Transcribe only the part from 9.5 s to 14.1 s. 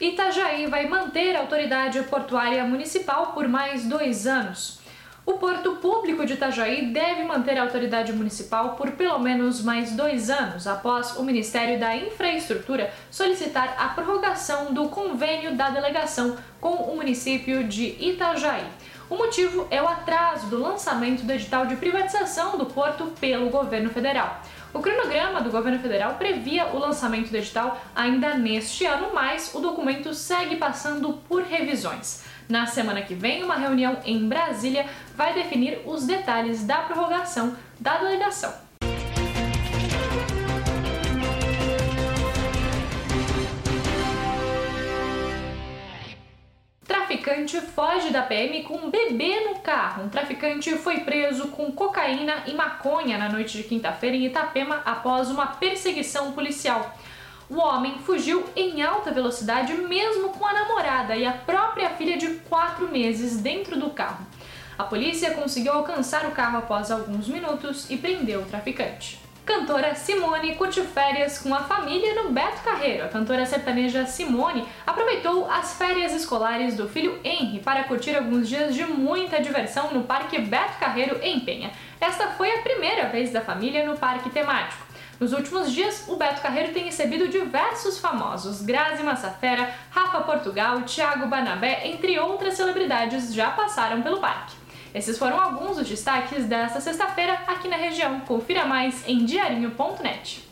mais dois anos, após o Ministério da Infraestrutura solicitar a